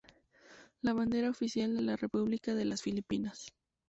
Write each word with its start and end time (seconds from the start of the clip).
La 0.81 0.93
Bandera 0.93 1.29
Oficial 1.29 1.75
de 1.75 1.81
la 1.83 1.95
República 1.95 2.55
de 2.55 2.65
las 2.65 2.81
Filipinas. 2.81 3.49